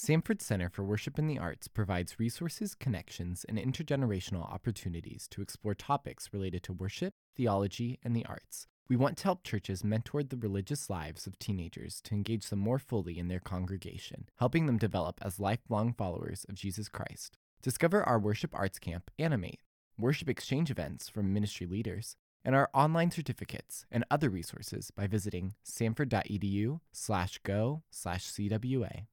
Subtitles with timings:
[0.00, 5.74] Samford Center for Worship in the Arts provides resources, connections, and intergenerational opportunities to explore
[5.74, 8.66] topics related to worship, theology, and the arts.
[8.88, 12.78] We want to help churches mentor the religious lives of teenagers to engage them more
[12.78, 17.36] fully in their congregation, helping them develop as lifelong followers of Jesus Christ.
[17.60, 19.60] Discover our worship arts camp, Animate,
[19.98, 25.56] worship exchange events from ministry leaders, and our online certificates and other resources by visiting
[25.62, 29.04] samford.edu slash go slash CWA.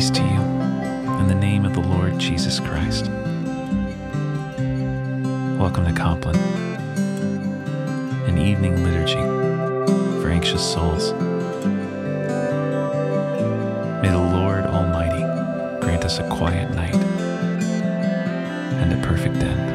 [0.00, 0.40] Peace to you
[1.20, 3.10] in the name of the Lord Jesus Christ.
[5.60, 6.36] Welcome to Compline,
[8.26, 9.20] an evening liturgy
[10.22, 11.12] for anxious souls.
[14.00, 15.20] May the Lord Almighty
[15.84, 16.94] grant us a quiet night
[18.80, 19.69] and a perfect end.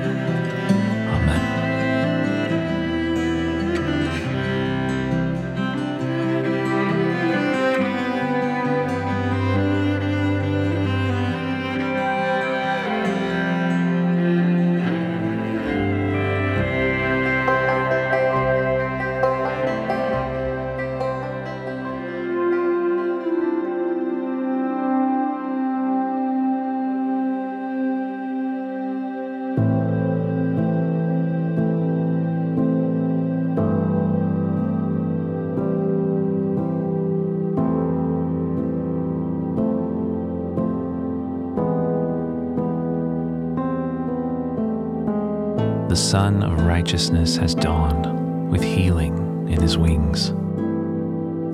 [45.96, 50.32] The Sun of Righteousness has dawned with healing in his wings.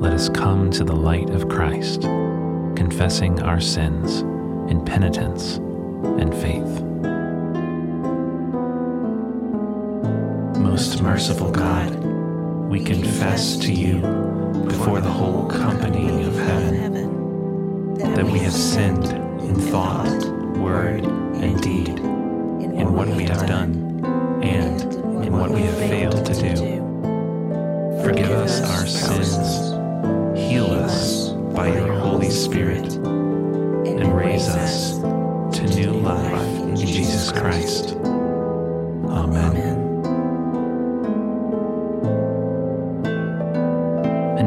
[0.02, 2.02] Let us come to the light of Christ,
[2.76, 4.22] confessing our sins
[4.72, 6.82] in penitence and faith.
[10.60, 11.94] Most merciful God,
[12.68, 14.00] we confess to you
[14.68, 19.06] before the whole company of heaven that we have sinned
[19.44, 20.26] in thought,
[20.58, 23.71] word, and deed, in what we have done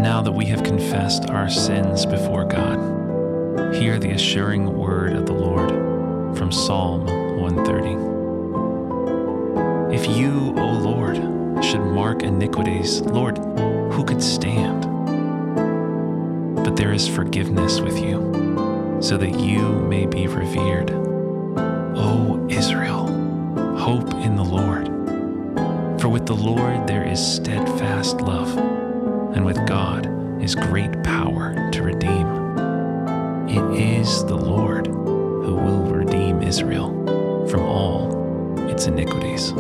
[0.05, 5.33] now that we have confessed our sins before God, hear the assuring word of the
[5.33, 5.71] Lord
[6.37, 7.07] from Psalm
[7.41, 9.97] 130.
[9.97, 11.17] If you, O Lord,
[11.65, 14.83] should mark iniquities, Lord, who could stand?
[16.63, 20.91] But there is forgiveness with you, so that you may be revered.
[21.97, 23.07] O Israel,
[23.79, 24.85] hope in the Lord.
[25.99, 28.55] For with the Lord there is steadfast love,
[29.35, 30.07] and with God
[30.43, 32.27] is great power to redeem.
[33.49, 36.91] It is the Lord who will redeem Israel
[37.49, 39.53] from all its iniquities.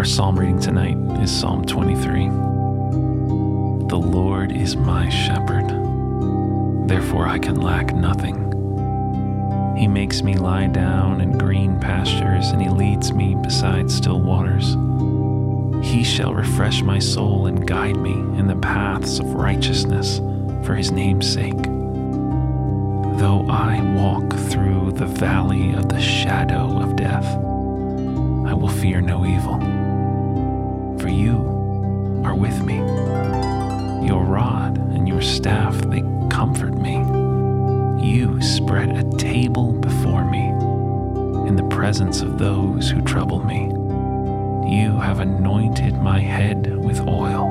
[0.00, 2.28] Our psalm reading tonight is Psalm 23.
[3.88, 5.68] The Lord is my shepherd,
[6.88, 8.36] therefore I can lack nothing.
[9.76, 14.68] He makes me lie down in green pastures, and he leads me beside still waters.
[15.86, 20.16] He shall refresh my soul and guide me in the paths of righteousness
[20.64, 21.62] for his name's sake.
[23.18, 27.26] Though I walk through the valley of the shadow of death,
[28.46, 29.89] I will fear no evil.
[31.00, 32.76] For you are with me.
[34.06, 36.96] Your rod and your staff, they comfort me.
[38.06, 40.48] You spread a table before me
[41.48, 43.68] in the presence of those who trouble me.
[44.70, 47.46] You have anointed my head with oil,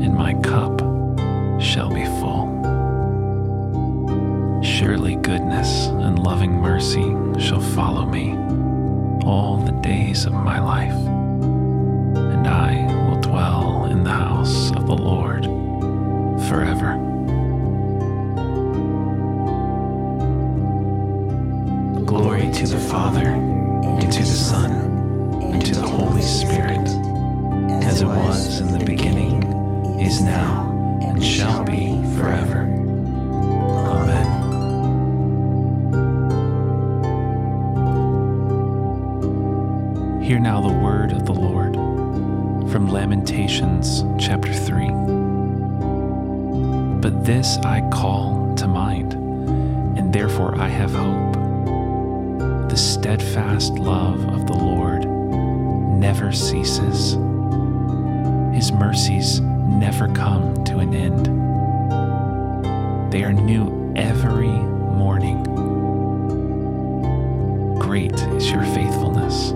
[0.00, 0.80] and my cup
[1.60, 2.46] shall be full.
[4.62, 8.32] Surely goodness and loving mercy shall follow me
[9.24, 10.94] all the days of my life,
[12.46, 15.46] and I will dwell in the house of the Lord
[16.48, 16.96] forever.
[22.04, 24.70] Glory to the Father, and to the Son,
[25.42, 26.88] and to the Holy Spirit,
[27.82, 29.42] as it was in the beginning,
[30.00, 32.60] is now, and shall be forever.
[33.88, 34.42] Amen.
[40.22, 41.95] Hear now the word of the Lord
[42.70, 44.88] from Lamentations chapter 3.
[47.00, 51.34] But this I call to mind, and therefore I have hope.
[52.68, 57.12] The steadfast love of the Lord never ceases,
[58.54, 61.26] His mercies never come to an end.
[63.12, 65.44] They are new every morning.
[67.78, 69.52] Great is your faithfulness.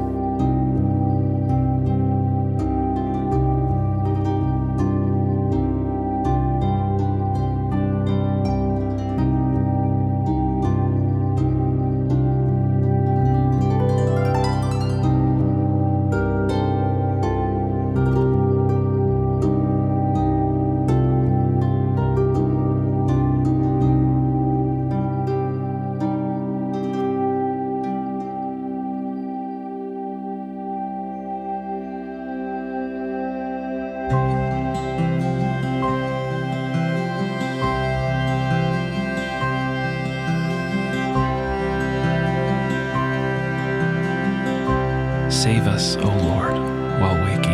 [45.31, 46.53] Save us, O Lord,
[47.01, 47.50] while waking,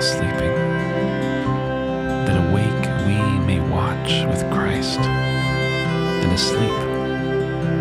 [0.00, 0.56] while sleeping,
[2.24, 6.80] that awake we may watch with Christ, and asleep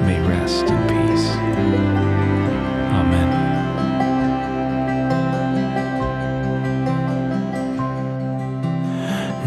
[0.05, 1.27] may rest in peace.
[2.99, 3.29] Amen.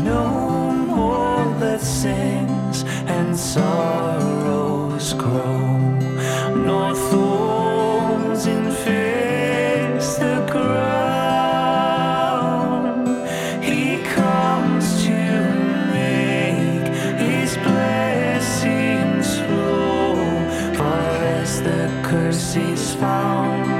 [0.04, 5.61] No more let sins and sorrows grow,
[22.70, 23.70] is found,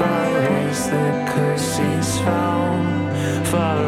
[0.00, 3.84] as the curse is found, far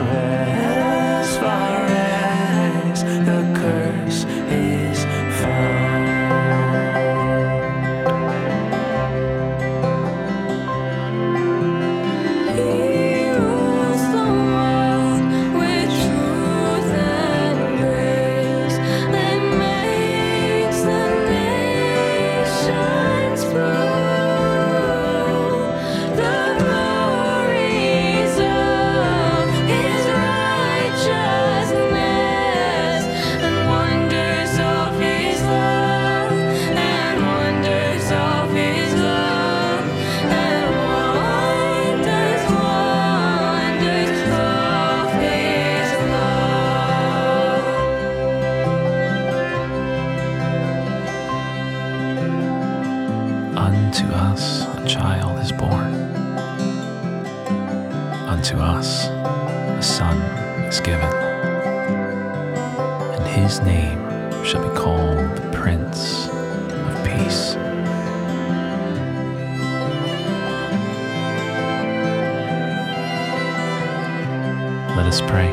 [75.17, 75.51] Us pray.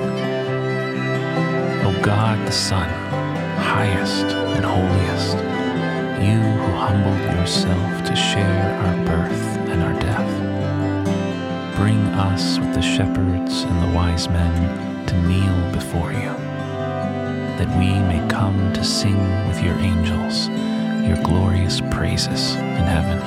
[1.86, 2.89] O God the Son,
[3.60, 5.38] highest and holiest,
[6.22, 12.82] you who humbled yourself to share our birth and our death, bring us with the
[12.82, 16.34] shepherds and the wise men to kneel before you,
[17.55, 19.17] that we may come to sing
[19.48, 20.50] with your angels
[21.08, 23.20] your glorious praises in heaven,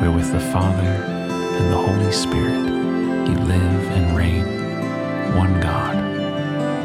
[0.00, 2.66] where with the Father and the Holy Spirit
[3.28, 4.65] you live and reign,
[5.36, 5.94] one God,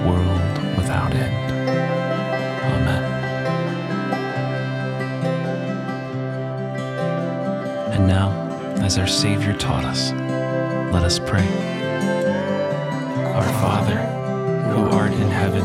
[0.05, 1.51] world without end.
[2.73, 3.03] Amen.
[7.93, 8.29] And now,
[8.83, 10.11] as our Savior taught us,
[10.91, 11.47] let us pray.
[13.35, 13.97] Our Father,
[14.71, 15.63] who art in heaven,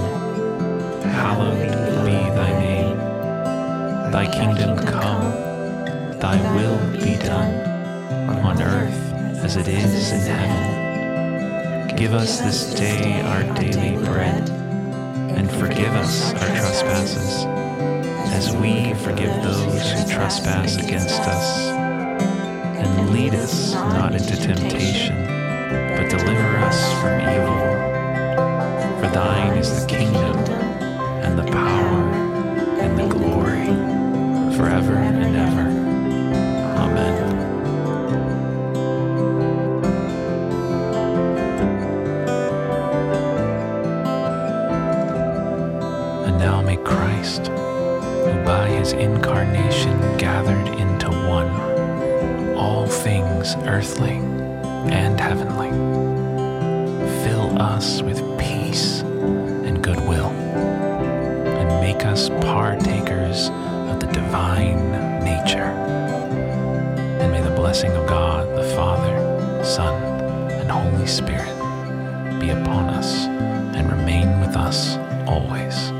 [1.10, 1.72] hallowed
[2.04, 2.96] be thy name.
[4.12, 5.32] Thy kingdom come,
[6.20, 7.52] thy will be done,
[8.44, 9.12] on earth
[9.44, 10.85] as it is in heaven.
[11.96, 17.46] Give us this day our daily bread, and forgive us our trespasses,
[18.34, 21.68] as we forgive those who trespass against us.
[22.76, 25.24] And lead us not into temptation,
[25.96, 27.64] but deliver us from evil.
[29.00, 30.36] For thine is the kingdom,
[31.24, 32.12] and the power,
[32.78, 33.66] and the glory,
[34.54, 35.68] forever and ever.
[36.78, 37.45] Amen.
[48.86, 51.50] His incarnation gathered into one
[52.56, 54.18] all things earthly
[54.92, 55.70] and heavenly,
[57.24, 63.48] fill us with peace and goodwill, and make us partakers
[63.90, 64.92] of the divine
[65.24, 65.72] nature.
[67.20, 70.00] And may the blessing of God, the Father, Son,
[70.52, 71.56] and Holy Spirit
[72.38, 75.90] be upon us and remain with us always.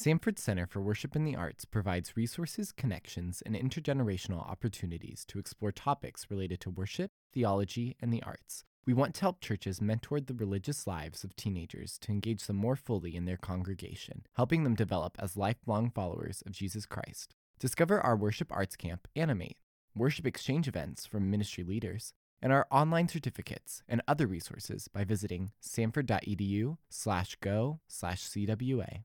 [0.00, 5.72] Samford Center for Worship in the Arts provides resources, connections, and intergenerational opportunities to explore
[5.72, 8.64] topics related to worship, theology, and the arts.
[8.86, 12.76] We want to help churches mentor the religious lives of teenagers to engage them more
[12.76, 17.34] fully in their congregation, helping them develop as lifelong followers of Jesus Christ.
[17.58, 19.58] Discover our worship arts camp, Animate,
[19.94, 25.50] worship exchange events from ministry leaders, and our online certificates and other resources by visiting
[25.62, 29.02] samford.edu slash go slash CWA.